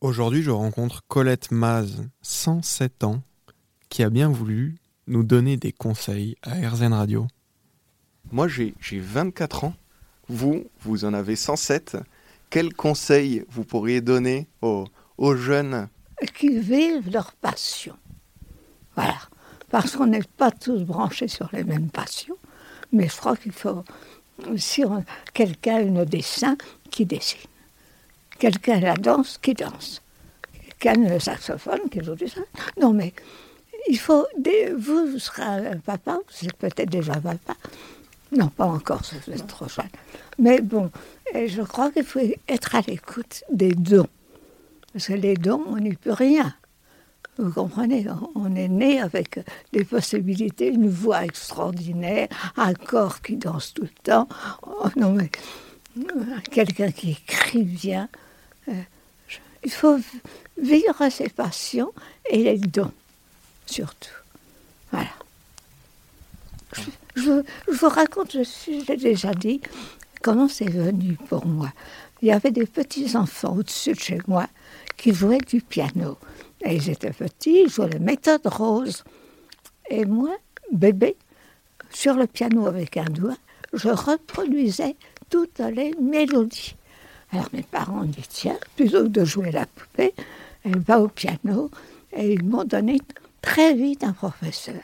[0.00, 3.22] Aujourd'hui, je rencontre Colette Maz, 107 ans,
[3.90, 4.76] qui a bien voulu
[5.06, 7.26] nous donner des conseils à RZN Radio.
[8.32, 9.74] Moi, j'ai 24 ans.
[10.26, 11.98] Vous, vous en avez 107.
[12.48, 14.86] Quels conseils vous pourriez donner aux,
[15.18, 15.88] aux jeunes?
[16.34, 17.94] Qui vivent leur passion.
[18.96, 19.18] Voilà.
[19.68, 22.38] Parce qu'on n'est pas tous branchés sur les mêmes passions.
[22.90, 23.84] Mais je crois qu'il faut,
[24.56, 24.82] si
[25.34, 26.56] quelqu'un a une dessin,
[26.90, 27.50] qui dessine.
[28.40, 30.02] Quelqu'un la danse, qui danse.
[30.80, 32.72] Quelqu'un le saxophone, qui joue du saxophone.
[32.80, 33.12] Non, mais
[33.88, 34.26] il faut.
[34.76, 37.54] Vous, vous serez un papa, vous êtes peut-être déjà papa.
[38.32, 39.90] Non, pas encore, êtes trop jeune.
[40.38, 40.90] Mais bon,
[41.34, 44.08] je crois qu'il faut être à l'écoute des dons.
[44.92, 46.54] Parce que les dons, on n'y peut rien.
[47.38, 49.40] Vous comprenez On est né avec
[49.72, 54.28] des possibilités, une voix extraordinaire, un corps qui danse tout le temps.
[54.62, 55.30] Oh, non, mais
[56.50, 58.08] quelqu'un qui écrit bien.
[58.68, 58.72] Euh,
[59.64, 59.98] il faut
[60.56, 61.92] vivre ses passions
[62.28, 62.92] et les dons,
[63.66, 64.10] surtout.
[64.90, 65.10] Voilà.
[67.16, 69.60] Je, vous raconte, je l'ai déjà dit,
[70.22, 71.72] comment c'est venu pour moi.
[72.22, 74.46] Il y avait des petits enfants au-dessus de chez moi
[74.96, 76.18] qui jouaient du piano.
[76.62, 79.04] Et ils étaient petits, ils jouaient la méthode rose.
[79.88, 80.36] Et moi,
[80.70, 81.16] bébé,
[81.90, 83.36] sur le piano avec un doigt,
[83.72, 84.96] je reproduisais
[85.28, 86.74] toutes les mélodies.
[87.32, 90.14] Alors mes parents ont dit, tiens, plutôt que de jouer la poupée,
[90.64, 91.70] elle va au piano.
[92.12, 93.00] Et ils m'ont donné
[93.40, 94.80] très vite un professeur.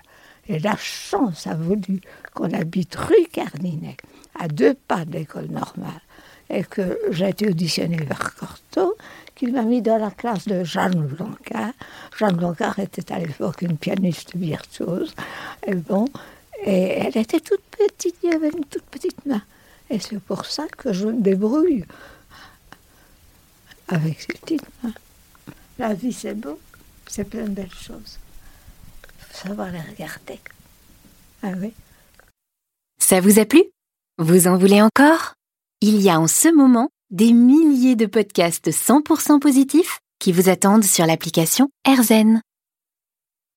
[0.48, 2.00] Et la chance a voulu
[2.34, 3.96] qu'on habite rue Cardinet,
[4.38, 6.00] à deux pas de l'école normale,
[6.48, 8.94] et que j'ai été auditionnée vers Cortot,
[9.34, 11.72] qu'il m'a mis dans la classe de Jeanne Blancard.
[12.16, 15.14] Jeanne Blancard était à l'époque une pianiste virtuose.
[15.66, 16.06] Et bon,
[16.64, 19.42] et elle était toute petite, il y avait une toute petite main.
[19.90, 21.84] Et c'est pour ça que je me débrouille
[23.88, 24.94] avec ces petites mains.
[25.78, 26.58] La vie, c'est beau,
[27.06, 28.18] c'est plein de belles choses
[29.36, 30.40] savoir les regarder.
[31.42, 31.72] Ah oui.
[32.98, 33.62] Ça vous a plu?
[34.18, 35.34] Vous en voulez encore?
[35.80, 40.84] Il y a en ce moment des milliers de podcasts 100% positifs qui vous attendent
[40.84, 42.40] sur l'application AirZen.